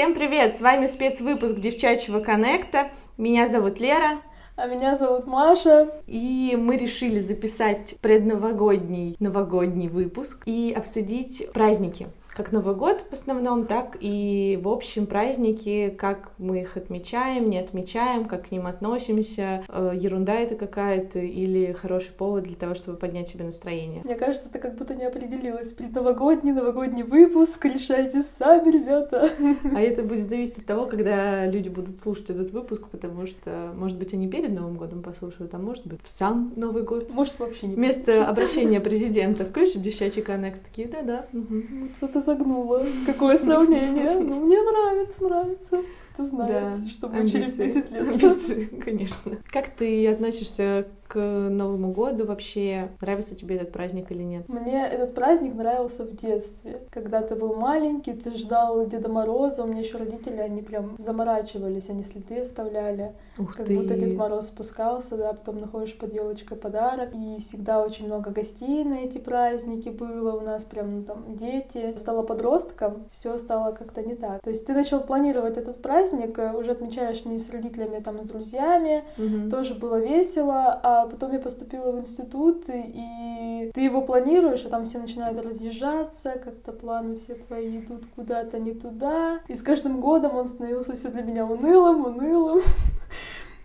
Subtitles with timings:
[0.00, 0.56] Всем привет!
[0.56, 2.88] С вами спецвыпуск Девчачьего Коннекта.
[3.18, 4.22] Меня зовут Лера.
[4.56, 5.90] А меня зовут Маша.
[6.06, 12.06] И мы решили записать предновогодний новогодний выпуск и обсудить праздники
[12.42, 17.58] как Новый год в основном, так и в общем праздники, как мы их отмечаем, не
[17.58, 22.96] отмечаем, как к ним относимся, э, ерунда это какая-то или хороший повод для того, чтобы
[22.96, 24.00] поднять себе настроение.
[24.04, 25.74] Мне кажется, ты как будто не определилась.
[25.74, 29.28] Предновогодний, новогодний выпуск, решайте сами, ребята.
[29.74, 33.98] А это будет зависеть от того, когда люди будут слушать этот выпуск, потому что, может
[33.98, 37.12] быть, они перед Новым годом послушают, а может быть, в сам Новый год.
[37.12, 41.26] Может, вообще не Вместо обращения президента включат девчачий коннект, такие, да-да.
[41.34, 41.62] Угу.
[42.00, 42.86] Вот это загнула.
[43.06, 44.18] Какое сравнение.
[44.18, 45.82] Ну, мне нравится, нравится.
[46.12, 48.08] Кто знает, да, что будет через 10 лет.
[48.08, 49.38] Амбиции, конечно.
[49.50, 52.90] Как ты относишься к Новому году вообще?
[53.00, 54.48] Нравится тебе этот праздник или нет?
[54.48, 56.82] Мне этот праздник нравился в детстве.
[56.90, 59.64] Когда ты был маленький, ты ждал Деда Мороза.
[59.64, 63.12] У меня еще родители, они прям заморачивались, они следы оставляли.
[63.38, 63.76] Ух как ты.
[63.76, 67.10] будто Дед Мороз спускался, да, потом находишь под елочкой подарок.
[67.12, 70.36] И всегда очень много гостей на эти праздники было.
[70.36, 71.96] У нас прям ну, там дети.
[71.96, 74.42] Стала подростком, все стало как-то не так.
[74.42, 78.24] То есть ты начал планировать этот праздник, э, уже отмечаешь не с родителями, там, а
[78.24, 79.02] с друзьями.
[79.18, 79.50] Угу.
[79.50, 80.80] Тоже было весело.
[80.84, 85.44] А а потом я поступила в институт, и ты его планируешь, а там все начинают
[85.44, 89.40] разъезжаться, как-то планы все твои идут куда-то не туда.
[89.48, 92.60] И с каждым годом он становился все для меня унылым, унылым.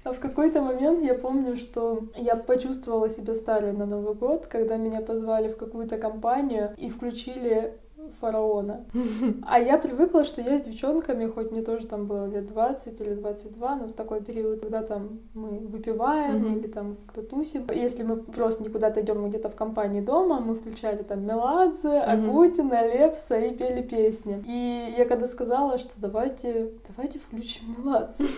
[0.03, 4.77] А в какой-то момент я помню, что я почувствовала себя старой на Новый год, когда
[4.77, 7.73] меня позвали в какую-то компанию и включили
[8.20, 8.86] фараона.
[9.48, 13.14] А я привыкла, что я с девчонками, хоть мне тоже там было лет 20 или
[13.14, 16.58] 22, но в такой период, когда там мы выпиваем mm-hmm.
[16.58, 17.67] или там кто тусим.
[17.73, 22.28] Если мы просто никуда-то идем где-то в компании дома, мы включали там Меладзе, mm-hmm.
[22.28, 24.44] Агутина, Лепса и пели песни.
[24.48, 28.26] И я когда сказала, что давайте, давайте включим Меладзе.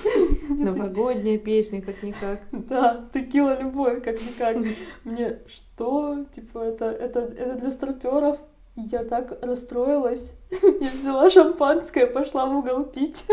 [0.49, 2.41] Новогодняя песня, как-никак.
[2.51, 4.57] Да, текила любовь, как-никак.
[5.03, 6.25] Мне что?
[6.31, 8.37] Типа, это, это, это для старперов
[8.77, 10.35] я так расстроилась.
[10.79, 13.25] Я взяла шампанское, пошла в угол пить.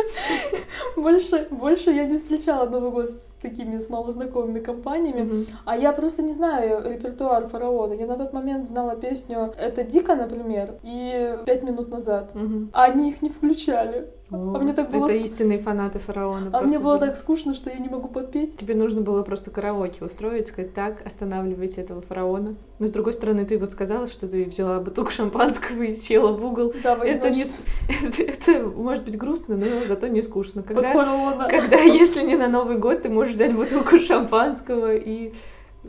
[0.96, 5.20] Больше, больше я не встречала Новый год с такими, с малознакомыми компаниями.
[5.20, 5.46] Mm-hmm.
[5.64, 7.92] А я просто не знаю репертуар фараона.
[7.92, 12.32] Я на тот момент знала песню «Это дико», например, и «Пять минут назад».
[12.34, 12.70] Mm-hmm.
[12.72, 14.08] А они их не включали.
[14.34, 15.06] О, а мне так было...
[15.06, 15.24] Это ск...
[15.24, 16.50] истинные фанаты фараона.
[16.52, 17.08] А мне было были.
[17.08, 18.56] так скучно, что я не могу подпеть.
[18.56, 22.54] Тебе нужно было просто караоке устроить, сказать, так, останавливайте этого фараона.
[22.78, 26.44] Но с другой стороны, ты вот сказала, что ты взяла бутылку шампанского и села в
[26.44, 26.74] угол.
[26.82, 27.42] Да, это, не...
[28.06, 30.62] это, это может быть грустно, но зато не скучно.
[30.62, 31.48] Когда, Под фараона.
[31.48, 35.32] когда, если не на Новый год, ты можешь взять бутылку шампанского и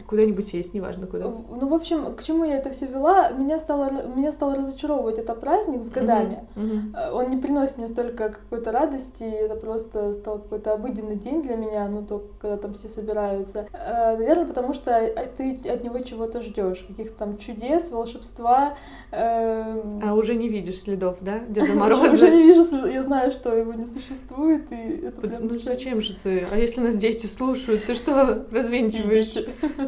[0.08, 1.26] куда-нибудь сесть, неважно куда.
[1.26, 3.30] Ну, в общем, к чему я это все вела?
[3.32, 6.48] Меня стало, меня стало разочаровывать это праздник с годами.
[6.56, 7.12] Uh-huh, uh-huh.
[7.12, 11.88] Он не приносит мне столько какой-то радости, это просто стал какой-то обыденный день для меня,
[11.88, 13.68] ну, только когда там все собираются.
[13.74, 15.00] Э, наверное, потому что
[15.38, 18.78] ты от него чего-то ждешь, каких-то там чудес, волшебства.
[19.12, 20.00] Э...
[20.04, 22.14] А уже не видишь следов, да, Деда Мороза?
[22.14, 25.48] Уже не вижу, я знаю, что его не существует, и это прям...
[25.48, 26.46] Ну, зачем же ты?
[26.52, 29.36] А если нас дети слушают, ты что, развенчиваешь?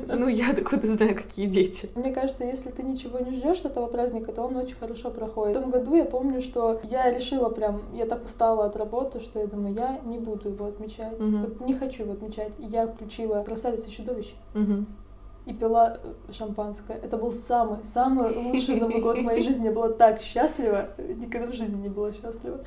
[0.08, 1.90] Ну, я откуда знаю, какие дети.
[1.96, 5.58] Мне кажется, если ты ничего не ждешь этого праздника, то он очень хорошо проходит.
[5.58, 9.40] В том году я помню, что я решила прям, я так устала от работы, что
[9.40, 11.20] я думаю, я не буду его отмечать.
[11.20, 11.38] Угу.
[11.38, 12.54] Вот не хочу его отмечать.
[12.60, 14.36] И я включила «Красавица и чудовище».
[14.56, 14.86] Угу
[15.48, 15.98] и пила
[16.30, 16.98] шампанское.
[16.98, 19.68] Это был самый, самый лучший Новый год в моей жизни.
[19.68, 20.90] Я была так счастлива.
[20.98, 22.60] Никогда в жизни не была счастлива.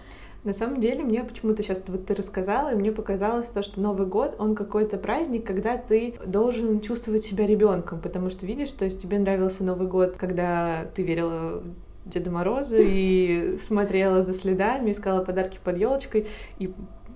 [0.43, 4.07] На самом деле, мне почему-то сейчас вот ты рассказала, и мне показалось то, что Новый
[4.07, 9.03] год, он какой-то праздник, когда ты должен чувствовать себя ребенком, потому что видишь, то есть
[9.03, 11.63] тебе нравился Новый год, когда ты верила
[12.05, 16.27] в Деда Мороза и смотрела за следами, искала подарки под елочкой,
[16.59, 16.73] и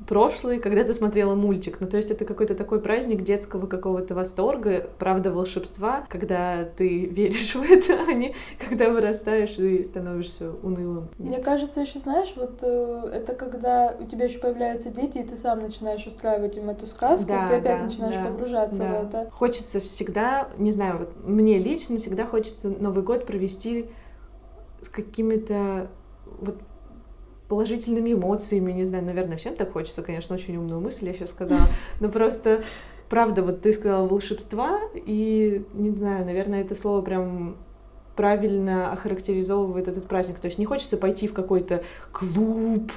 [0.06, 1.78] прошлый, когда ты смотрела мультик.
[1.80, 7.54] Ну, то есть это какой-то такой праздник детского какого-то восторга, правда, волшебства, когда ты веришь
[7.54, 8.34] в это, а не
[8.68, 11.08] когда вырастаешь и становишься унылым.
[11.18, 15.36] Мне кажется, еще знаешь, вот э, это когда у тебя еще появляются дети, и ты
[15.36, 18.90] сам начинаешь устраивать им эту сказку, да, ты опять да, начинаешь да, погружаться да.
[18.90, 19.30] в это.
[19.30, 23.90] Хочется всегда, не знаю, вот мне лично всегда хочется Новый год провести
[24.82, 25.88] с какими-то
[26.38, 26.56] вот
[27.48, 31.66] положительными эмоциями, не знаю, наверное, всем так хочется, конечно, очень умную мысль я сейчас сказала,
[32.00, 32.62] но просто,
[33.08, 37.56] правда, вот ты сказала волшебства, и, не знаю, наверное, это слово прям
[38.16, 40.38] правильно охарактеризовывает этот праздник.
[40.38, 41.82] То есть не хочется пойти в какой-то
[42.12, 42.92] клуб,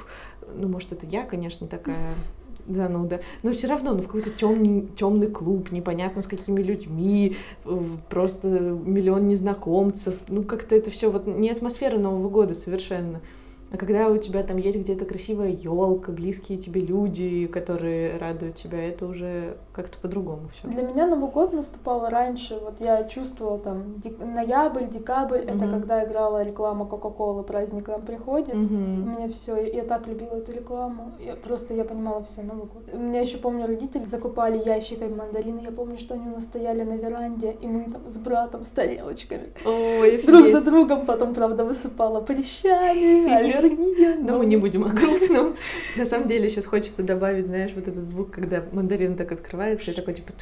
[0.54, 2.14] ну, может, это я, конечно, такая
[2.68, 7.80] зануда, но все равно, ну, в какой-то темный, темный клуб, непонятно с какими людьми, э,
[8.08, 13.20] просто миллион незнакомцев, ну, как-то это все вот не атмосфера Нового года совершенно.
[13.70, 18.82] А когда у тебя там есть где-то красивая елка, близкие тебе люди, которые радуют тебя,
[18.88, 20.68] это уже как-то по-другому все.
[20.68, 22.58] Для меня Новый год наступал раньше.
[22.62, 24.18] Вот я чувствовала там дек...
[24.18, 25.40] ноябрь, декабрь.
[25.40, 25.56] Mm-hmm.
[25.56, 28.54] Это когда играла реклама Кока-Колы, праздник к нам приходит.
[28.54, 31.12] У меня все, я так любила эту рекламу.
[31.18, 32.88] Я просто я понимала все Новый год.
[32.92, 35.60] У меня еще помню родители закупали ящиками мандарины.
[35.64, 38.70] Я помню, что они у нас стояли на веранде, и мы там с братом с
[38.70, 41.06] тарелочками Ой, друг за другом.
[41.06, 44.16] Потом, правда, высыпала прыщами, аллергия.
[44.16, 45.56] Но мы не будем о грустном.
[45.96, 49.94] На самом деле сейчас хочется добавить, знаешь, вот этот звук, когда мандарин так открывается, и
[49.94, 50.32] такой типа...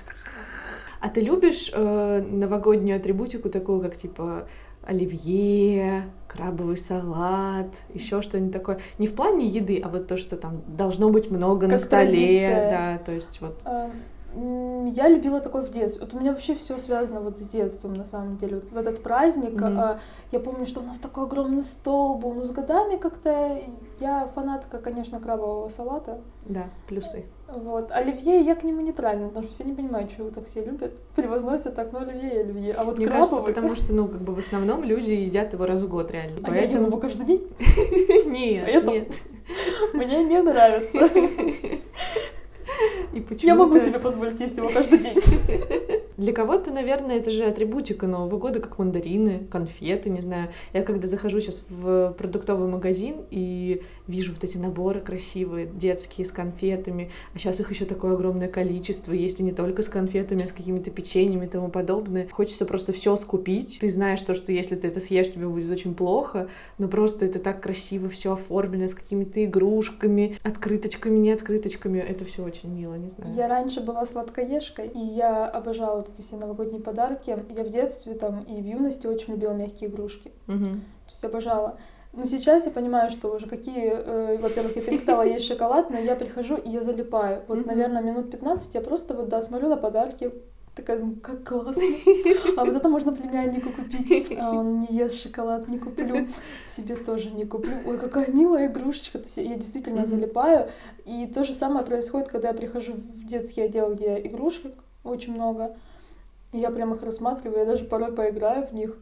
[1.01, 4.49] А ты любишь э, новогоднюю атрибутику такую, как типа
[4.87, 8.81] оливье, крабовый салат, еще что-нибудь такое.
[8.99, 12.12] Не в плане еды, а вот то, что там должно быть много как на столе.
[12.12, 12.71] Традиция.
[12.71, 13.61] Да, то есть вот.
[13.65, 13.91] А,
[14.94, 16.05] я любила такое в детстве.
[16.05, 18.56] Вот у меня вообще все связано вот с детством, на самом деле.
[18.56, 19.99] Вот в этот праздник mm-hmm.
[20.33, 22.35] я помню, что у нас такой огромный стол был.
[22.35, 23.59] Но с годами как-то
[24.00, 26.21] я фанатка, конечно, крабового салата.
[26.44, 27.25] Да, плюсы.
[27.49, 27.91] Вот.
[27.93, 29.61] Оливье я к нему нейтрально отношусь.
[29.61, 31.00] Я не понимаю, что его так все любят.
[31.17, 32.75] Превозносят так, ну оливье и оливье.
[32.75, 33.29] А вот Мне крабовый...
[33.29, 36.38] кажется, потому что, ну, как бы в основном люди едят его раз в год, реально.
[36.43, 36.73] А Поэтому...
[36.73, 37.49] я ем его каждый день?
[38.27, 39.09] Нет, нет.
[39.94, 40.99] Мне не нравится.
[43.12, 45.17] И почему Я могу себе позволить есть его каждый день.
[46.17, 50.49] Для кого-то, наверное, это же атрибутика Нового года, как мандарины, конфеты, не знаю.
[50.73, 56.31] Я когда захожу сейчас в продуктовый магазин и вижу вот эти наборы красивые, детские, с
[56.31, 60.49] конфетами, а сейчас их еще такое огромное количество, есть и не только с конфетами, а
[60.49, 62.28] с какими-то печеньями и тому подобное.
[62.31, 63.78] Хочется просто все скупить.
[63.81, 67.38] Ты знаешь то, что если ты это съешь, тебе будет очень плохо, но просто это
[67.40, 71.99] так красиво все оформлено с какими-то игрушками, открыточками, не открыточками.
[71.99, 73.35] Это все очень мило, не знаю.
[73.35, 77.37] Я раньше была сладкоежкой, и я обожала вот эти все новогодние подарки.
[77.49, 80.33] Я в детстве там и в юности очень любила мягкие игрушки.
[80.49, 80.65] Угу.
[80.65, 81.79] То есть обожала.
[82.13, 86.17] Но сейчас я понимаю, что уже какие, э, во-первых, я перестала есть шоколад, но я
[86.17, 87.43] прихожу и я залипаю.
[87.47, 87.67] Вот, mm-hmm.
[87.67, 90.33] наверное, минут 15 я просто вот, да, смотрю на подарки,
[90.76, 91.82] такая, ну, как классно.
[92.56, 94.32] А вот это можно племяннику купить.
[94.38, 96.28] А он не ест шоколад, не куплю.
[96.67, 97.73] Себе тоже не куплю.
[97.87, 99.19] Ой, какая милая игрушечка.
[99.19, 100.06] То есть я действительно mm-hmm.
[100.06, 100.70] залипаю.
[101.06, 105.75] И то же самое происходит, когда я прихожу в детский отдел, где игрушек очень много.
[106.52, 108.96] И я прям их рассматриваю, я даже порой поиграю в них.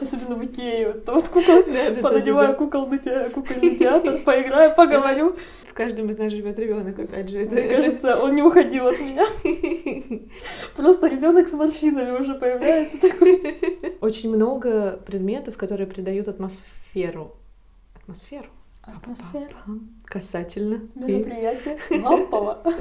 [0.00, 0.92] Особенно в Икее.
[0.92, 1.62] Вот вот кукол.
[2.02, 5.36] Понадеваю кукольный театр, поиграю, поговорю.
[5.68, 7.38] В каждом из нас живет ребенок, опять же.
[7.46, 9.26] Мне кажется, он не уходил от меня.
[10.76, 13.96] Просто ребенок с морщинами уже появляется такой.
[14.00, 17.34] Очень много предметов, которые придают атмосферу.
[17.94, 18.48] Атмосферу?
[18.82, 19.56] Атмосферу.
[20.04, 20.82] Касательно.
[20.94, 22.62] Мероприятие лампово.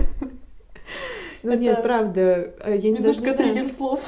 [1.43, 3.13] Ну нет, правда, э, я не знаю.
[3.69, 3.99] слов.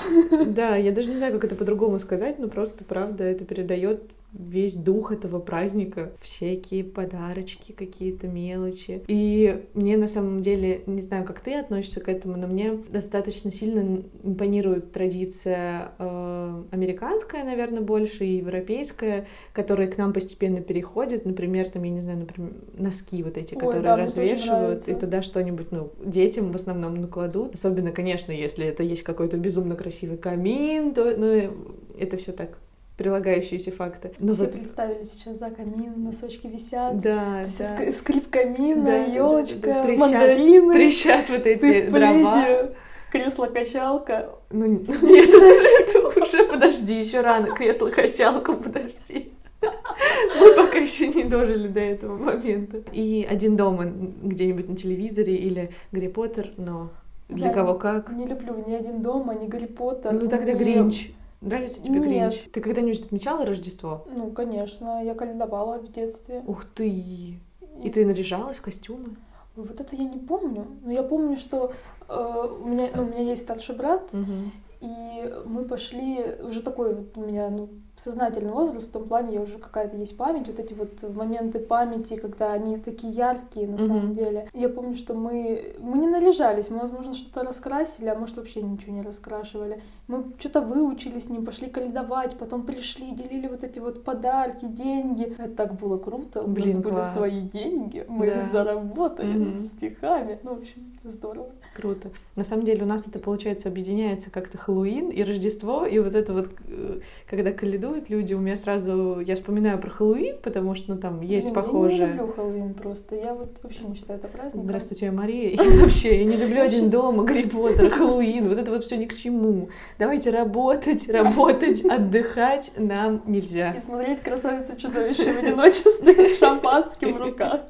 [0.46, 4.04] Да, я даже не знаю, как это по-другому сказать, но просто, правда, это передает
[4.34, 9.04] весь дух этого праздника, всякие подарочки, какие-то мелочи.
[9.08, 13.52] И мне на самом деле, не знаю, как ты относишься к этому, но мне достаточно
[13.52, 21.26] сильно импонирует традиция э, американская, наверное, больше, и европейская, которая к нам постепенно переходит.
[21.26, 25.22] Например, там, я не знаю, например, носки вот эти, Ой, которые да, развешивают, и туда
[25.22, 27.54] что-нибудь, ну, детям в основном накладут.
[27.54, 31.52] Особенно, конечно, если это есть какой-то безумно красивый камин, то, ну,
[32.00, 32.58] это все так
[32.98, 34.12] прилагающиеся факты.
[34.20, 34.54] Но Все вот...
[34.54, 37.00] представили сейчас, да, камин, носочки висят.
[37.00, 37.42] Да, да.
[37.44, 40.74] Ск- скрип камина, да, елочка, да, да, трещат, мандарины.
[40.74, 42.70] Трещат вот эти дрова.
[43.12, 44.30] Кресло-качалка.
[44.52, 47.48] Ну, нет, это уже подожди, еще рано.
[47.56, 49.32] Кресло-качалку, подожди.
[49.62, 52.84] Мы пока еще не дожили до этого момента.
[52.92, 56.90] И один дома где-нибудь на телевизоре или Гарри Поттер, но
[57.30, 58.12] для Я кого как.
[58.12, 60.14] Не люблю ни один дома, ни Гарри Поттер.
[60.14, 61.12] Ну тогда Гринч.
[61.44, 62.32] Нравится тебе Нет.
[62.32, 62.50] Гринч?
[62.52, 64.06] Ты когда-нибудь отмечала Рождество?
[64.16, 66.42] Ну, конечно, я календовала в детстве.
[66.48, 66.88] Ух ты!
[66.88, 67.38] И,
[67.84, 69.18] И ты наряжалась в костюмы?
[69.56, 70.66] Вот это я не помню.
[70.84, 71.74] Но я помню, что
[72.08, 74.52] э, у, меня, ну, у меня есть старший брат, угу.
[74.80, 79.42] и мы пошли, уже такой вот у меня, ну, сознательный возраст, в том плане я
[79.42, 83.88] уже какая-то есть память, вот эти вот моменты памяти, когда они такие яркие на mm-hmm.
[83.88, 84.50] самом деле.
[84.54, 88.94] Я помню, что мы, мы не наряжались, мы, возможно, что-то раскрасили, а может вообще ничего
[88.94, 89.82] не раскрашивали.
[90.08, 95.36] Мы что-то выучили с ним, пошли каледовать, потом пришли, делили вот эти вот подарки, деньги.
[95.38, 97.14] Это так было круто, у Блин, нас были класс.
[97.14, 98.34] свои деньги, мы да.
[98.34, 99.60] их заработали mm-hmm.
[99.60, 100.40] стихами.
[100.44, 101.50] Ну, в общем, Здорово.
[101.76, 102.12] Круто.
[102.38, 106.32] На самом деле у нас это, получается, объединяется как-то Хэллоуин и Рождество, и вот это
[106.32, 111.02] вот, э, когда каледуют люди, у меня сразу, я вспоминаю про Хэллоуин, потому что ну,
[111.02, 111.98] там есть Блин, похожие.
[111.98, 114.66] Я не люблю Хэллоуин просто, я вот вообще не считаю это праздником.
[114.66, 115.50] Здравствуйте, я Мария.
[115.54, 119.06] И вообще, я не люблю один дома, Гарри Поттер, Хэллоуин, вот это вот все ни
[119.06, 119.68] к чему.
[120.00, 123.72] Давайте работать, работать, отдыхать нам нельзя.
[123.72, 127.62] И смотреть красавица чудовище в одиночестве с шампанским в руках.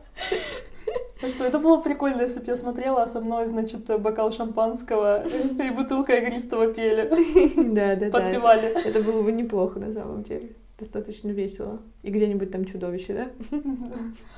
[1.23, 5.25] А что, это было прикольно, если бы я смотрела, а со мной, значит, бокал шампанского
[5.25, 7.09] и бутылка игристого пели.
[7.73, 8.11] Да, да, да.
[8.11, 8.67] Подпевали.
[8.85, 10.51] Это было бы неплохо на самом деле.
[10.77, 11.81] Достаточно весело.
[12.01, 13.59] И где-нибудь там чудовище, да?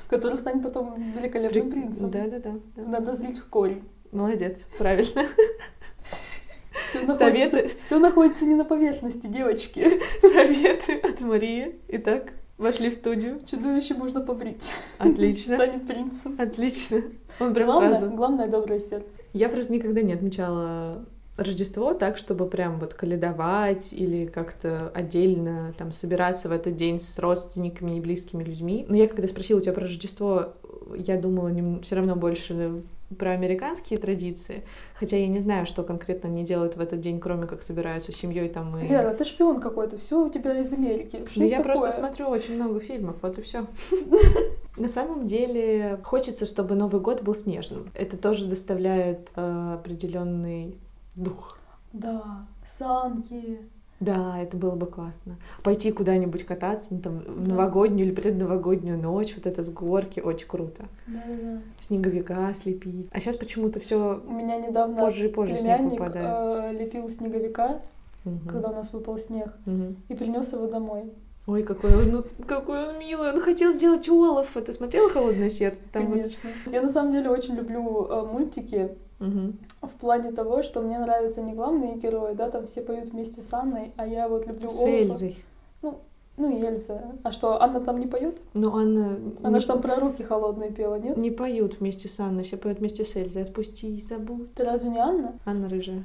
[0.10, 2.12] Который станет потом великолепным принцем.
[2.12, 2.54] Да, да, да.
[2.76, 3.84] Надо зрить в корень.
[4.12, 5.24] Молодец, правильно.
[6.90, 7.78] Все находится, Советы.
[7.78, 9.86] все находится не на поверхности, девочки.
[10.22, 11.80] Советы от Марии.
[11.88, 13.40] Итак, вошли в студию.
[13.46, 14.72] Чудовище можно побрить.
[14.98, 15.56] Отлично.
[15.56, 16.36] Станет принцем.
[16.40, 17.02] Отлично.
[17.40, 18.16] Он прям Главное, сразу.
[18.16, 19.20] главное доброе сердце.
[19.34, 21.06] Я просто никогда не отмечала
[21.38, 27.20] Рождество так, чтобы прям вот каледовать или как-то отдельно там собираться в этот день с
[27.20, 28.86] родственниками и близкими людьми.
[28.88, 30.54] Но я когда спросила у тебя про Рождество,
[30.96, 32.84] я думала все равно больше
[33.18, 34.64] про американские традиции,
[34.96, 38.16] хотя я не знаю, что конкретно они делают в этот день, кроме как собираются с
[38.16, 38.88] семьей там и...
[38.88, 41.26] Лера, ты шпион какой-то, все у тебя из Америки.
[41.30, 41.76] Что Ну, это я такое?
[41.76, 43.66] просто смотрю очень много фильмов, вот и все.
[44.78, 47.92] На самом деле хочется, чтобы Новый год был снежным.
[47.94, 50.78] Это тоже доставляет э, определенный
[51.16, 51.58] дух.
[51.94, 53.60] Да, санки.
[54.06, 55.36] Да, это было бы классно.
[55.64, 60.48] Пойти куда-нибудь кататься, ну, там, в новогоднюю или предновогоднюю ночь, вот это с горки, очень
[60.48, 60.86] круто.
[61.08, 61.60] Да-да-да.
[61.80, 63.08] Снеговика слепить.
[63.12, 66.76] А сейчас почему-то все У меня недавно позже и позже снег племянник выпадает.
[66.76, 67.80] э, лепил снеговика,
[68.24, 68.48] Мгм.
[68.48, 69.96] когда у нас выпал снег, Мгм.
[70.10, 71.12] и принес его домой.
[71.48, 73.32] Ой, какой он, ну, какой он милый.
[73.32, 74.62] Он хотел сделать Олафа.
[74.62, 75.82] Ты смотрела «Холодное сердце»?
[75.94, 76.50] Там Конечно.
[76.66, 79.58] Я на самом деле очень люблю э, мультики Мгм.
[79.82, 83.54] в плане того, что мне нравятся не главные герои, да, там все поют вместе с
[83.54, 84.92] Анной, а я вот люблю С Олафа.
[84.92, 85.38] Эльзой.
[86.38, 87.02] Ну и Эльза.
[87.24, 88.42] А что, Анна там не поет?
[88.54, 89.18] Но Анна...
[89.42, 91.16] Она не- же там про руки холодные пела, нет?
[91.16, 93.44] Не поют вместе с Анной, все поют вместе с Эльзой.
[93.44, 94.54] Отпусти, забудь.
[94.56, 95.36] Ты разве не Анна?
[95.46, 96.04] Анна рыжая.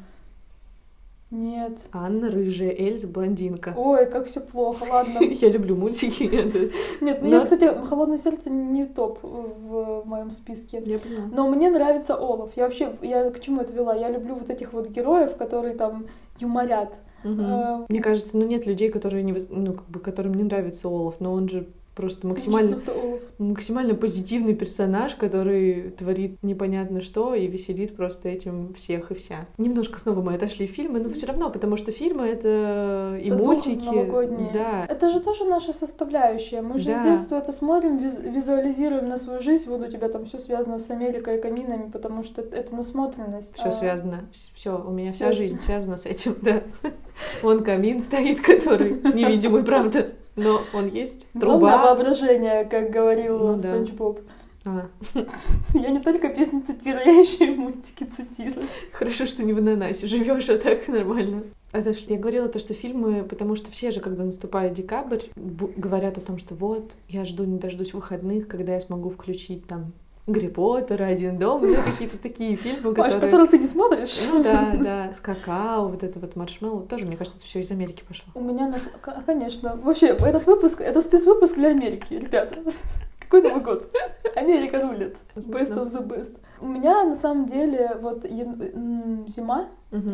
[1.31, 1.87] Нет.
[1.93, 3.73] Анна рыжая, Эльза блондинка.
[3.77, 5.19] Ой, как все плохо, ладно.
[5.21, 6.25] Я люблю мультики.
[7.01, 10.83] Нет, ну я, кстати, «Холодное сердце» не топ в моем списке.
[10.85, 11.29] Я поняла.
[11.33, 12.57] Но мне нравится Олаф.
[12.57, 13.95] Я вообще, я к чему это вела?
[13.95, 16.07] Я люблю вот этих вот героев, которые там
[16.39, 16.99] юморят.
[17.23, 21.21] Э, Мне кажется, ну нет людей, которые не, ну, как бы, которым не нравится Олаф,
[21.21, 21.69] но он же
[22.01, 22.95] просто максимально, Просто
[23.39, 29.47] максимально позитивный персонаж, который творит непонятно что и веселит просто этим всех и вся.
[29.59, 33.39] Немножко снова мы отошли в фильмы, но все равно, потому что фильмы это и Это
[33.39, 33.85] мультики.
[33.85, 34.49] новогодний.
[34.53, 34.87] Да.
[34.89, 36.63] Это же тоже наша составляющая.
[36.63, 36.95] Мы же Да.
[36.95, 39.69] с детства это смотрим, виз- визуализируем на свою жизнь.
[39.69, 43.55] Вот у тебя там все связано с Америкой и каминами, потому что это- насмотренность.
[43.55, 44.29] Все А, связано.
[44.55, 46.63] Все, у меня всё вся жизнь связана с этим, да.
[47.43, 51.27] Вон камин стоит, который невидимый, правда, но он есть.
[51.35, 51.85] Главное Труба.
[51.95, 53.59] воображение, как говорил Ну да.
[53.59, 54.21] Спанч Боб.
[54.65, 54.89] А,
[55.75, 58.67] Я не только песни цитирую, я еще и мультики цитирую.
[58.93, 61.45] хорошо, что не в ананасе живешь, а так нормально.
[61.73, 62.07] Отошли.
[62.09, 66.37] Я говорила то, что фильмы, потому что все же, когда наступает декабрь, говорят о том,
[66.39, 69.93] что вот, я жду, не дождусь выходных, когда я смогу включить там
[70.27, 73.47] Гарри Поттера, Один дом, ну, какие-то такие фильмы, Маш, которые...
[73.49, 74.21] ты не смотришь?
[74.31, 76.83] Ну да, да, с какао, вот это вот маршмеллоу.
[76.83, 78.27] Тоже, мне кажется, это все из Америки пошло.
[78.35, 78.91] У меня, нас...
[79.27, 82.57] конечно, вообще, этот выпуск, это спецвыпуск для Америки, ребята.
[83.21, 83.89] Какой Новый год?
[84.35, 85.17] Америка рулит.
[85.37, 86.39] Best of the best.
[86.61, 89.69] У меня, на самом деле, вот зима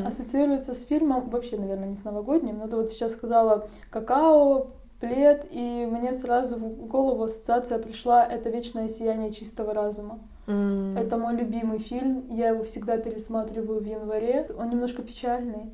[0.05, 4.69] ассоциируется с фильмом, вообще, наверное, не с новогодним, но ты вот сейчас сказала какао,
[5.01, 10.19] плед, и мне сразу в голову ассоциация пришла «Это вечное сияние чистого разума».
[10.47, 10.97] М.
[10.97, 14.47] Это мой любимый фильм, я его всегда пересматриваю в январе.
[14.59, 15.71] Он немножко печальный,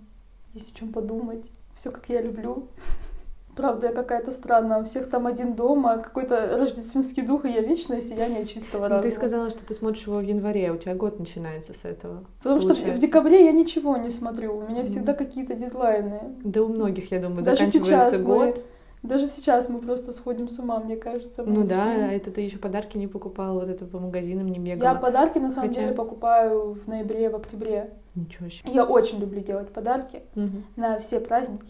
[0.54, 1.50] есть о чем подумать.
[1.74, 2.68] Все как я люблю.
[3.56, 4.80] Правда, я какая-то странная.
[4.80, 9.10] У всех там один дома, какой-то рождественский дух, и я вечное сияние чистого Ну, разума.
[9.10, 12.24] Ты сказала, что ты смотришь его в январе, а у тебя год начинается с этого.
[12.42, 13.02] Потому что в- получается.
[13.06, 14.56] декабре я ничего не смотрю.
[14.56, 16.32] У меня всегда какие-то дедлайны.
[16.42, 18.38] Да у многих, я думаю, Даже заканчивается сейчас год.
[18.56, 18.62] мы,
[19.02, 21.42] даже сейчас мы просто сходим с ума, мне кажется.
[21.44, 24.88] Ну да, это ты еще подарки не покупала, вот это по магазинам не бегала.
[24.90, 27.90] Я подарки на самом Хотя- деле покупаю в ноябре, в октябре.
[28.14, 28.70] Ничего себе.
[28.70, 30.64] Я очень люблю делать подарки Мгм.
[30.76, 31.66] на все праздники.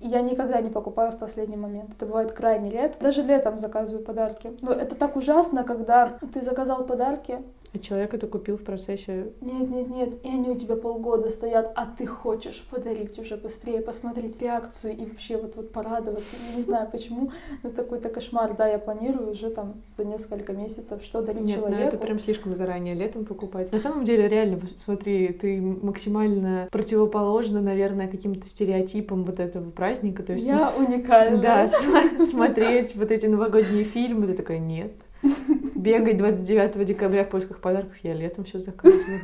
[0.00, 1.92] И я никогда не покупаю в последний момент.
[1.96, 3.02] Это бывает крайне редко.
[3.02, 4.52] Даже летом заказываю подарки.
[4.60, 7.38] Но это так ужасно, когда ты заказал подарки,
[7.74, 9.32] А человек это купил в процессе?
[9.40, 10.14] Нет, нет, нет.
[10.24, 15.06] И они у тебя полгода стоят, а ты хочешь подарить уже быстрее, посмотреть реакцию и
[15.06, 16.34] вообще вот, вот порадоваться.
[16.50, 17.30] Я не знаю почему,
[17.62, 18.54] но такой-то кошмар.
[18.54, 21.80] Да, я планирую уже там за несколько месяцев, что дарить нет, человеку.
[21.80, 23.72] Ну это прям слишком заранее летом покупать.
[23.72, 30.22] На самом деле, реально, смотри, ты максимально противоположна, наверное, каким-то стереотипам вот этого праздника.
[30.22, 31.40] То есть, я уникальна.
[31.40, 34.92] Да, смотреть вот эти новогодние фильмы, ты такая, нет,
[35.76, 39.20] бегать 29 декабря в поисках подарков, я летом все заказываю.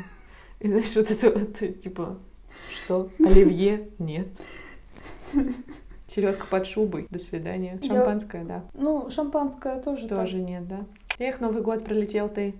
[0.61, 2.19] И знаешь, вот это вот, то есть, типа,
[2.75, 3.11] что?
[3.19, 3.91] Оливье?
[3.99, 4.29] Нет.
[6.07, 7.07] Чередка под шубой.
[7.11, 7.79] До свидания.
[7.87, 8.65] Шампанское, да.
[8.75, 10.81] Ну, шампанское тоже Тоже нет, да.
[11.19, 12.55] Эх, Новый год пролетел ты.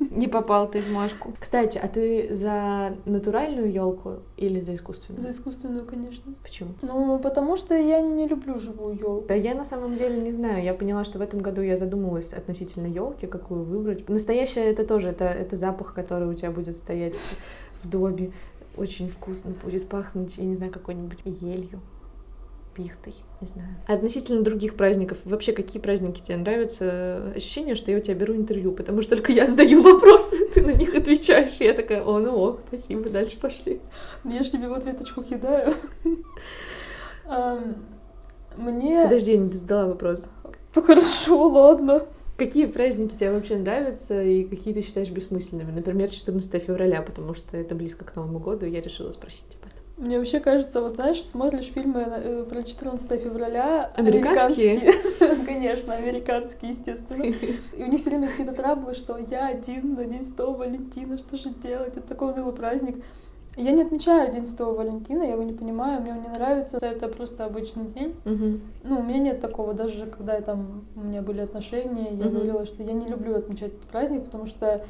[0.00, 1.34] Не попал ты в Машку.
[1.38, 5.20] Кстати, а ты за натуральную елку или за искусственную?
[5.20, 6.32] За искусственную, конечно.
[6.42, 6.70] Почему?
[6.80, 9.28] Ну, потому что я не люблю живую елку.
[9.28, 10.64] Да я на самом деле не знаю.
[10.64, 14.08] Я поняла, что в этом году я задумалась относительно елки, какую выбрать.
[14.08, 17.14] Настоящая это тоже, это, это запах, который у тебя будет стоять
[17.82, 18.32] в доме.
[18.76, 21.80] Очень вкусно будет пахнуть, я не знаю, какой-нибудь елью
[22.74, 23.68] пихтой, не знаю.
[23.86, 27.32] А относительно других праздников, вообще какие праздники тебе нравятся?
[27.34, 30.72] Ощущение, что я у тебя беру интервью, потому что только я задаю вопросы, ты на
[30.72, 33.80] них отвечаешь, и я такая, о, ну ок, спасибо, дальше пошли.
[34.24, 35.72] Я же тебе в ответочку кидаю.
[38.56, 39.04] Мне...
[39.04, 40.24] Подожди, я не задала вопрос.
[40.74, 42.02] Ну хорошо, ладно.
[42.36, 45.72] Какие праздники тебе вообще нравятся и какие ты считаешь бессмысленными?
[45.72, 49.68] Например, 14 февраля, потому что это близко к Новому году, и я решила спросить об
[49.68, 49.69] этом.
[50.00, 55.44] Мне вообще кажется, вот знаешь, смотришь фильмы э, про 14 февраля, американские, американские.
[55.46, 57.22] конечно, американские, естественно.
[57.24, 61.36] И у них все время какие-то траблы, что я один на День Святого Валентина, что
[61.36, 61.98] же делать?
[61.98, 63.04] Это такой унылый праздник.
[63.56, 67.08] Я не отмечаю День Святого Валентина, я его не понимаю, мне он не нравится, это
[67.08, 68.14] просто обычный день.
[68.24, 68.60] Угу.
[68.84, 72.36] Ну, у меня нет такого, даже когда я, там, у меня были отношения, я угу.
[72.36, 74.82] говорила, что я не люблю отмечать этот праздник, потому что,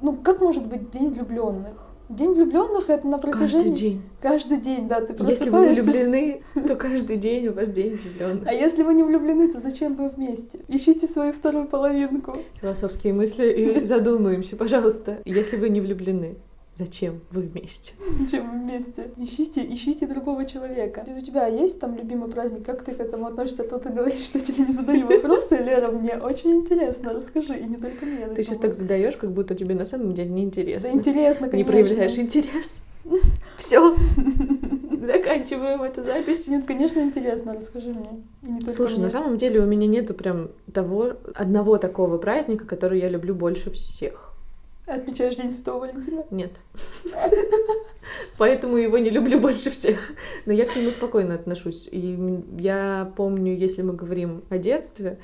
[0.00, 1.87] ну, как может быть День влюбленных?
[2.08, 3.68] День влюбленных это на протяжении...
[3.68, 4.02] Каждый день.
[4.20, 5.44] Каждый день, да, ты просыпаешься...
[5.44, 8.46] Если вы влюблены, то каждый день у вас день влюбленных.
[8.46, 10.60] А если вы не влюблены, то зачем вы вместе?
[10.68, 12.36] Ищите свою вторую половинку.
[12.62, 15.18] Философские мысли и задумаемся, пожалуйста.
[15.26, 16.38] Если вы не влюблены,
[16.78, 17.94] Зачем вы вместе?
[18.18, 19.10] Зачем вы вместе?
[19.16, 21.04] Ищите, ищите другого человека.
[21.08, 22.64] У тебя есть там любимый праздник?
[22.64, 23.64] Как ты к этому относишься?
[23.64, 27.14] А то ты говоришь, что тебе не задаю вопросы, Лера, мне очень интересно.
[27.14, 28.28] Расскажи, и не только мне.
[28.28, 30.88] Ты сейчас так задаешь, как будто тебе на самом деле не интересно.
[30.88, 31.56] Да интересно, конечно.
[31.56, 32.86] Не проявляешь интерес.
[33.58, 33.96] Все.
[35.00, 36.46] Заканчиваем эту запись.
[36.46, 37.54] Нет, конечно, интересно.
[37.54, 38.22] Расскажи мне.
[38.44, 39.04] И не Слушай, мне.
[39.06, 43.72] на самом деле у меня нету прям того одного такого праздника, который я люблю больше
[43.72, 44.27] всех.
[44.88, 46.24] Отмечаешь День Святого Валентина?
[46.30, 46.52] Нет.
[48.38, 49.98] Поэтому его не люблю больше всех.
[50.46, 51.86] Но я к нему спокойно отношусь.
[51.90, 55.18] И я помню, если мы говорим о детстве,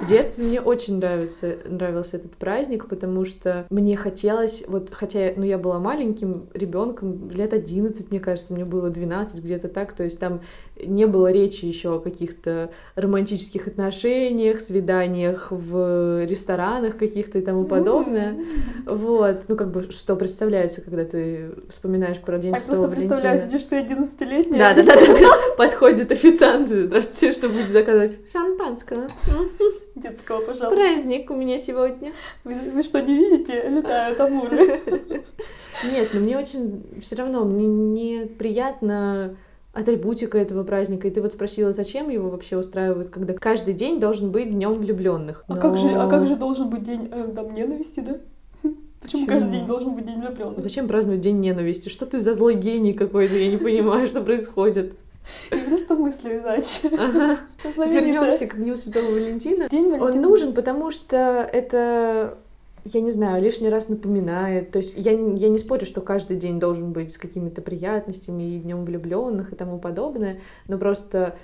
[0.00, 5.44] в детстве мне очень нравится, нравился этот праздник, потому что мне хотелось, вот хотя ну,
[5.44, 10.18] я была маленьким ребенком, лет 11, мне кажется, мне было 12, где-то так, то есть
[10.18, 10.40] там
[10.84, 18.38] не было речи еще о каких-то романтических отношениях, свиданиях в ресторанах каких-то и тому подобное.
[18.84, 23.08] Вот, ну как бы что представляется, когда ты вспоминаешь про День а Святого Валентина.
[23.08, 24.58] просто представляю, сидишь ты 11-летняя.
[24.58, 28.18] Да, да, да, да, подходит официант, здравствуйте, что будете заказывать?
[28.32, 29.08] Шампанского.
[29.96, 30.76] Детского, пожалуйста.
[30.76, 32.12] Праздник у меня сегодня.
[32.44, 33.66] Вы, вы что, не видите?
[33.68, 34.56] Летают амуры.
[35.90, 39.36] Нет, но мне очень все равно, мне не приятно
[39.72, 41.08] атрибутика этого праздника.
[41.08, 45.44] И ты вот спросила, зачем его вообще устраивают, когда каждый день должен быть днем влюбленных.
[45.48, 45.54] Но...
[45.54, 48.16] А как же, а как же должен быть день э, там ненависти, да?
[48.62, 50.58] Почему, Почему каждый день должен быть день влюбленных?
[50.58, 51.88] Зачем праздновать день ненависти?
[51.88, 53.34] Что ты за злой гений какой-то?
[53.34, 54.94] Я не понимаю, что происходит.
[55.50, 56.88] Я просто мыслю иначе.
[56.98, 57.38] Ага.
[57.64, 59.68] Вернемся к Дню Святого Валентина.
[59.68, 60.04] День Валентина.
[60.04, 61.16] Он нужен, потому что
[61.52, 62.38] это
[62.84, 64.70] я не знаю, лишний раз напоминает.
[64.70, 68.58] То есть я, я не спорю, что каждый день должен быть с какими-то приятностями и
[68.60, 71.36] днем влюбленных и тому подобное, но просто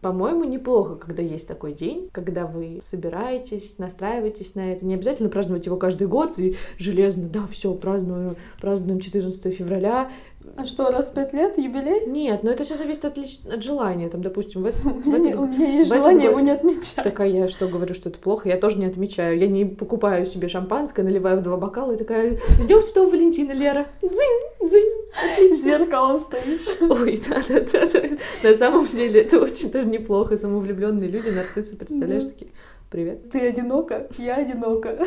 [0.00, 4.84] по-моему, неплохо, когда есть такой день, когда вы собираетесь, настраиваетесь на это.
[4.84, 10.10] Не обязательно праздновать его каждый год и железно, да, все, празднуем, празднуем 14 февраля,
[10.56, 12.06] а что, раз в пять лет юбилей?
[12.06, 13.40] Нет, но это все зависит от, лич...
[13.50, 14.08] от желания.
[14.08, 16.96] Там, допустим, в, этом, в этом, у меня есть желание его не отмечать.
[16.96, 18.48] Так а я что говорю, что это плохо?
[18.48, 19.38] Я тоже не отмечаю.
[19.38, 23.86] Я не покупаю себе шампанское, наливаю в два бокала и такая, ждем Святого Валентина, Лера.
[24.02, 25.54] Дзынь, дзынь.
[25.54, 26.66] С зеркалом стоишь.
[26.80, 28.50] Ой, да, да, да, да.
[28.50, 30.36] На самом деле это очень даже неплохо.
[30.36, 32.50] Самовлюбленные люди, нарциссы, представляешь, такие,
[32.90, 33.30] привет.
[33.30, 34.98] Ты одинока, я одинока.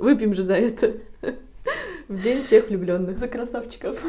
[0.00, 0.94] Выпьем же за это.
[2.08, 3.16] В день всех влюбленных.
[3.16, 4.04] За красавчиков.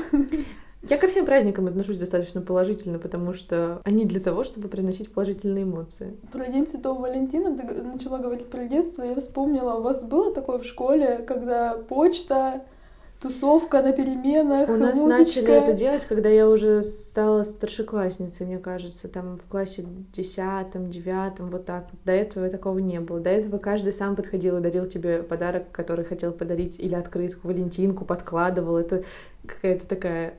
[0.89, 5.63] Я ко всем праздникам отношусь достаточно положительно, потому что они для того, чтобы приносить положительные
[5.63, 6.17] эмоции.
[6.31, 9.01] Про День Святого Валентина ты начала говорить про детство.
[9.01, 12.65] Я вспомнила, у вас было такое в школе, когда почта,
[13.21, 15.41] тусовка на переменах, У нас музычка.
[15.41, 21.49] начали это делать, когда я уже стала старшеклассницей, мне кажется, там в классе десятом, девятом,
[21.49, 21.87] вот так.
[22.03, 23.21] До этого такого не было.
[23.21, 28.03] До этого каждый сам подходил и дарил тебе подарок, который хотел подарить, или открытку, Валентинку,
[28.03, 28.75] подкладывал.
[28.75, 29.03] Это
[29.47, 30.33] какая-то такая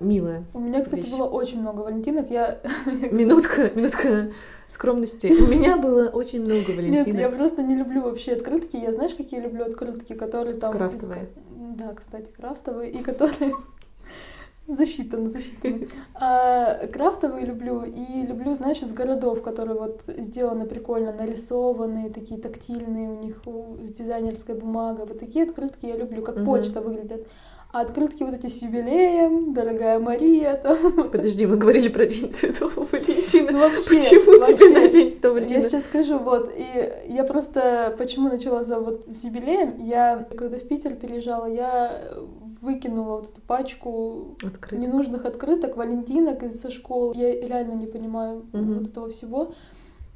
[0.00, 0.44] милая.
[0.54, 1.10] У меня, кстати, вещь.
[1.10, 2.30] было очень много валентинок.
[2.30, 2.60] Я...
[3.12, 4.30] Минутка, минутка
[4.68, 5.26] скромности.
[5.28, 7.20] У меня было очень много Нет, Валентинок.
[7.20, 8.76] я просто не люблю вообще открытки.
[8.76, 10.72] Я знаешь, какие люблю открытки, которые там...
[10.72, 11.28] из- Крафтовые.
[11.76, 13.52] Да, кстати, крафтовые, и которые...
[14.66, 15.78] Засчитано, засчитано.
[16.14, 23.10] А, крафтовые люблю, и люблю, знаешь, из городов, которые вот сделаны прикольно, нарисованные, такие тактильные,
[23.10, 23.42] у них
[23.82, 25.06] с дизайнерской бумагой.
[25.06, 26.44] Вот такие открытки я люблю, как Мгм.
[26.44, 27.26] почта выглядят.
[27.72, 32.84] А открытки вот эти с юбилеем, дорогая Мария, там, Подожди, мы говорили про День Святого
[32.90, 33.52] Валентина.
[33.52, 34.54] Ну, вообще, Почему вообще.
[34.56, 35.62] тебе на День Святого Я Валентина?
[35.62, 40.66] сейчас скажу, вот, и я просто, почему начала за вот с юбилеем, я, когда в
[40.66, 42.12] Питер переезжала, я
[42.60, 44.76] выкинула вот эту пачку Открыто.
[44.76, 47.12] ненужных открыток, валентинок из-за школ.
[47.14, 48.78] Я реально не понимаю Мгм.
[48.78, 49.54] вот этого всего.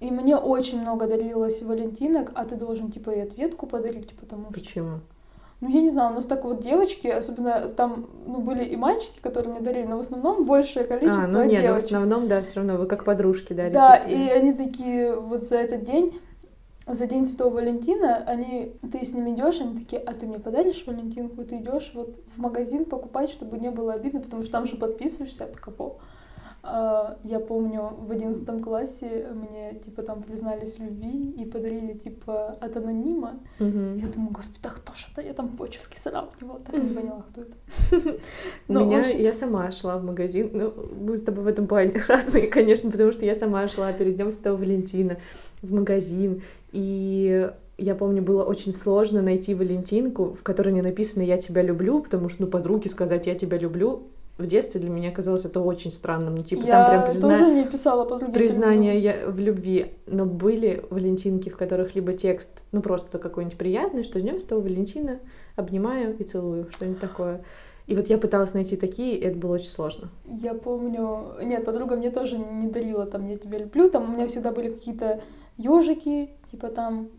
[0.00, 4.54] И мне очень много дарилось валентинок, а ты должен, типа, и ответку подарить, потому что...
[4.60, 5.00] Почему?
[5.60, 9.18] Ну, я не знаю, у нас так вот девочки, особенно там, ну, были и мальчики,
[9.20, 11.86] которые мне дарили, но в основном большее количество А, ну нет, в девочек.
[11.86, 14.26] основном, да, все равно вы как подружки дарите Да, себе.
[14.26, 16.20] и они такие вот за этот день,
[16.86, 20.84] за день Святого Валентина, они, ты с ними идешь, они такие, а ты мне подаришь
[20.86, 21.40] Валентинку?
[21.40, 24.76] И ты идешь вот в магазин покупать, чтобы не было обидно, потому что там же
[24.76, 25.98] подписываешься от кого.
[26.66, 32.56] А, я помню, в одиннадцатом классе мне, типа, там признались в любви и подарили, типа,
[32.58, 33.34] от анонима.
[33.58, 33.94] Мгм.
[33.96, 35.20] Я думаю, господи, да кто же это?
[35.20, 37.56] Я там почерки сравнивала, так и не поняла, кто это.
[38.68, 42.00] В меня, общем- я сама шла в магазин, ну, мы с тобой в этом плане
[42.08, 45.18] разные, конечно, потому что я сама шла перед Днем Святого Валентина
[45.60, 51.36] в магазин, и я помню, было очень сложно найти Валентинку, в которой не написано «я
[51.36, 54.04] тебя люблю», потому что, ну, подруге сказать «я тебя люблю»
[54.36, 57.50] в детстве для меня казалось это очень странным, ну, типа, я там прям призна- тоже
[57.52, 62.82] не писала это признание я в любви, но были Валентинки, в которых либо текст, ну
[62.82, 65.20] просто какой-нибудь приятный, что с днем Святого Валентина,
[65.54, 67.44] обнимаю и целую, что-нибудь такое.
[67.86, 70.08] И вот я пыталась найти такие, и это было очень сложно.
[70.24, 71.34] Я помню...
[71.42, 73.90] Нет, подруга мне тоже не дарила там «Я тебя люблю».
[73.90, 75.20] Там у меня всегда были какие-то
[75.58, 77.10] ежики, типа там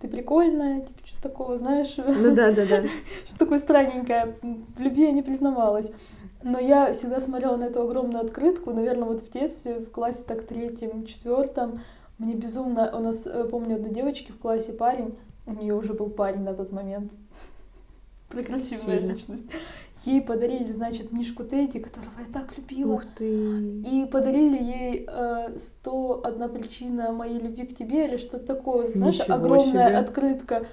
[0.00, 2.82] «Ты прикольная», типа что-то такого, знаешь, Ну да, да, да.
[3.26, 4.36] что такое странненькое.
[4.76, 5.92] В любви я не признавалась.
[6.42, 10.46] Но я всегда смотрела на эту огромную открытку, наверное, вот в детстве, в классе так
[10.46, 11.80] третьем, четвертом.
[12.18, 12.90] Мне безумно...
[12.96, 16.54] У нас, э, помню, одной девочки в классе парень, у нее уже был парень на
[16.54, 17.12] тот момент.
[18.62, 19.12] Сильно.
[19.12, 19.44] личность.
[20.04, 22.94] Ей подарили, значит, Мишку Тедди, которого я так любила.
[22.94, 23.80] Ух ты.
[23.80, 28.92] И подарили ей э, 101 причина моей любви к тебе или что-то такое.
[28.92, 30.66] Знаешь, огромная открытка.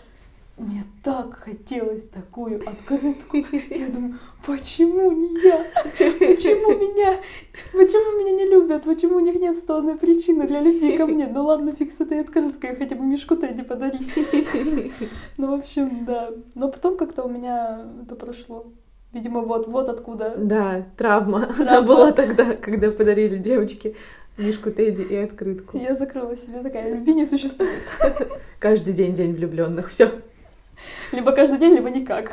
[0.56, 3.38] Мне так хотелось такую открытку.
[3.38, 5.66] Я думаю, почему не я?
[5.98, 7.20] Почему меня?
[7.72, 8.84] Почему меня не любят?
[8.84, 11.26] Почему у них нет 101 причины для любви ко мне?
[11.26, 14.00] Ну ладно, фиг с этой открыткой, хотя бы Мишку Тедди подари.
[15.38, 16.30] Ну, в общем, да.
[16.54, 18.68] Но потом как-то у меня это прошло.
[19.12, 20.36] Видимо, вот, вот откуда.
[20.38, 21.46] Да, травма.
[21.46, 21.88] Она Травма.
[21.88, 23.96] была тогда, когда подарили девочке
[24.38, 25.80] Мишку Тедди и открытку.
[25.80, 27.84] Я закрыла себе такая, любви не существует.
[28.60, 29.90] Каждый день день влюбленных.
[29.90, 30.12] Все.
[31.12, 32.32] Либо каждый день, либо никак.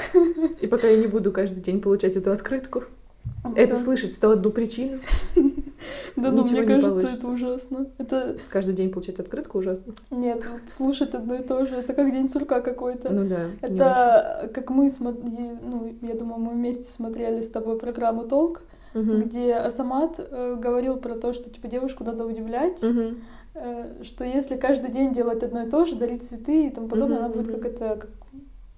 [0.61, 2.85] И пока я не буду каждый день получать эту открытку,
[3.55, 3.79] это Да.
[3.81, 4.98] слышать 101 причину,
[6.16, 7.87] Да ну, ничего мне не кажется, это ужасно.
[7.98, 8.37] Это...
[8.50, 9.94] каждый день получать открытку ужасно.
[10.11, 13.11] Нет, вот слушать одно и то же, это как день сурка какой-то.
[13.11, 13.46] Ну да.
[13.62, 19.55] Это как мы смотрели, ну, я думаю, мы вместе смотрели с тобой программу «Толк», где
[19.55, 22.83] Асамат э, говорил про то, что, типа, девушку надо удивлять,
[23.55, 27.18] э, что если каждый день делать одно и то же, дарить цветы и тому подобное,
[27.18, 27.96] она будет как это...
[28.00, 28.09] Как...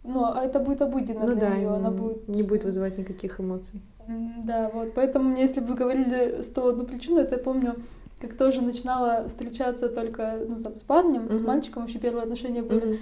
[0.05, 2.29] Ну, а это будет обыденно Ну для да, нее, она будет...
[2.29, 3.81] не будет вызывать никаких эмоций.
[4.45, 4.95] Да, вот.
[4.95, 7.77] Поэтому мне, если бы говорили 101 причину, это я помню,
[8.21, 11.47] как тоже начинала встречаться только, ну, там, с парнем, с Мгм.
[11.47, 12.85] мальчиком, вообще первые отношения были.
[12.85, 12.99] Мгм.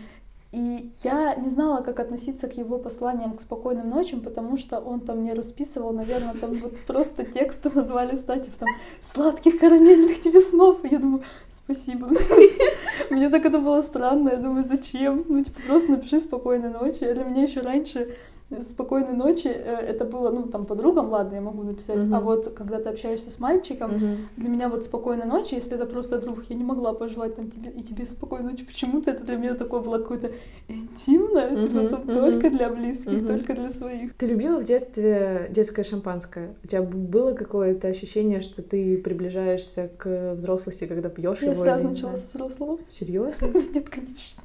[0.52, 4.98] И я не знала, как относиться к его посланиям к спокойным ночам, потому что он
[4.98, 10.20] там мне расписывал, наверное, там вот просто тексты на два листа, типа там «Сладких карамельных
[10.20, 10.84] тебе снов».
[10.84, 12.10] И я думаю, спасибо.
[13.10, 15.24] Мне так это было странно, я думаю, зачем?
[15.28, 16.98] Ну, типа, просто напиши «Спокойной ночи».
[16.98, 18.16] Для меня еще раньше
[18.62, 22.16] спокойной ночи, э, это было, ну, там, подругам, ладно, я могу написать, mm-hmm.
[22.16, 24.16] а вот когда ты общаешься с мальчиком, mm-hmm.
[24.36, 27.70] для меня вот спокойной ночи, если это просто друг, я не могла пожелать там тебе
[27.70, 30.32] и тебе спокойной ночи, почему-то это для меня такое было какое-то
[30.68, 31.62] интимное, mm-hmm.
[31.62, 32.14] типа там mm-hmm.
[32.14, 33.26] только для близких, mm-hmm.
[33.26, 34.14] только для своих.
[34.14, 36.54] Ты любила в детстве детское шампанское?
[36.64, 41.52] У тебя было какое-то ощущение, что ты приближаешься к взрослости, когда пьешь его?
[41.52, 42.78] Я сразу начала с взрослого.
[42.88, 43.46] Серьезно?
[43.74, 44.42] Нет, конечно.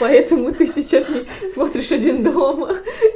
[0.00, 2.70] Поэтому ты сейчас не смотришь один дома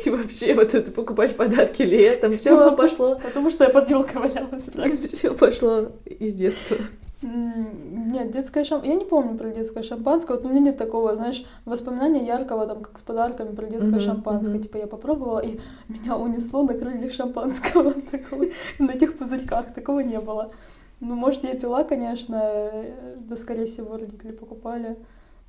[0.05, 2.39] и вообще вот это покупаешь подарки летом.
[2.39, 3.19] Все пошло.
[3.23, 4.69] Потому что я под елкой валялась.
[5.05, 6.77] Все пошло из детства.
[7.23, 8.93] Нет, детское шампанское.
[8.93, 10.37] Я не помню про детское шампанское.
[10.37, 14.01] Вот у меня нет такого, знаешь, воспоминания яркого, там, как с подарками про детское uh-huh,
[14.01, 14.59] шампанское.
[14.59, 14.63] Uh-huh.
[14.63, 17.95] Типа я попробовала, и меня унесло на крыльях шампанского.
[18.11, 18.45] Такого,
[18.79, 19.73] на этих пузырьках.
[19.75, 20.53] Такого не было.
[21.01, 22.71] Ну, может, я пила, конечно,
[23.17, 24.97] да, скорее всего, родители покупали.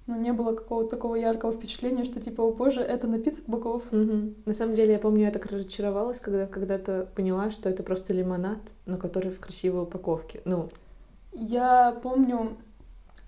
[0.08, 3.84] Но не было какого-то такого яркого впечатления, что типа, о боже, это напиток богов.
[3.92, 4.34] Угу.
[4.46, 8.60] На самом деле, я помню, я так разочаровалась, когда когда-то поняла, что это просто лимонад,
[8.86, 10.42] но который в красивой упаковке.
[10.46, 10.70] Ну.
[11.34, 12.56] Я помню,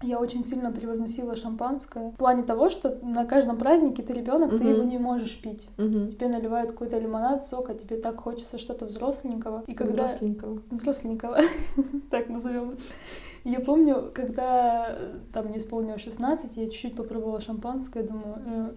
[0.02, 2.12] я очень сильно превозносила шампанское.
[2.12, 4.60] В плане того, что на каждом празднике ты ребенок, угу.
[4.60, 5.68] ты его не можешь пить.
[5.78, 6.12] Угу.
[6.12, 9.66] Тебе наливают какой-то лимонад, сок, а тебе так хочется что-то взросленького.
[9.68, 10.08] И когда...
[10.08, 10.62] Взросленького.
[10.72, 11.38] Взросленького.
[12.10, 12.78] так назовем.
[13.44, 14.98] Я помню, когда
[15.34, 18.72] там мне исполнилось 16, я чуть-чуть попробовала шампанское, думаю, э,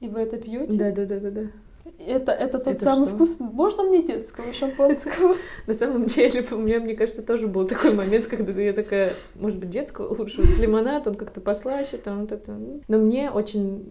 [0.00, 0.78] и вы это пьете?
[0.78, 1.50] Да, да, да, да, да.
[1.98, 3.16] Это, это тот это самый что?
[3.16, 3.40] вкус.
[3.40, 5.34] Можно мне детского шампанского?
[5.66, 9.58] На самом деле, у меня, мне кажется, тоже был такой момент, когда я такая, может
[9.58, 10.42] быть, детского лучше.
[10.60, 12.56] Лимонад, он как-то послаще, там вот это.
[12.88, 13.90] Но мне очень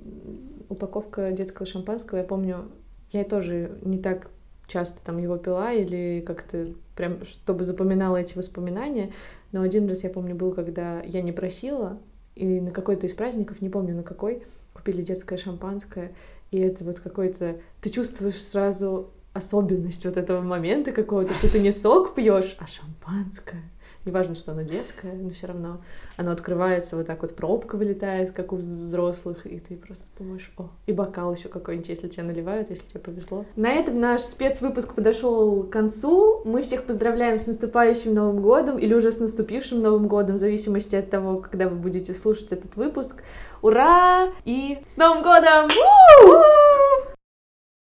[0.69, 2.69] упаковка детского шампанского, я помню,
[3.11, 4.29] я тоже не так
[4.67, 9.13] часто там его пила или как-то прям, чтобы запоминала эти воспоминания.
[9.51, 11.99] Но один раз я помню был, когда я не просила,
[12.35, 16.13] и на какой-то из праздников, не помню на какой, купили детское шампанское,
[16.51, 17.57] и это вот какой-то...
[17.81, 23.63] Ты чувствуешь сразу особенность вот этого момента какого-то, что ты не сок пьешь, а шампанское.
[24.07, 25.81] Неважно, что оно детское, но все равно
[26.15, 30.69] оно открывается, вот так вот пробка вылетает, как у взрослых, и ты просто думаешь, о,
[30.85, 33.43] и бокал еще какой-нибудь, если тебе наливают, если тебе повезло.
[33.57, 36.41] На этом наш спецвыпуск подошел к концу.
[36.45, 40.95] Мы всех поздравляем с наступающим Новым годом или уже с наступившим Новым годом, в зависимости
[40.95, 43.21] от того, когда вы будете слушать этот выпуск.
[43.61, 44.29] Ура!
[44.45, 45.67] И с Новым годом!